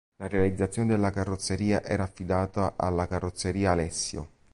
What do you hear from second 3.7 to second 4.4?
Alessio.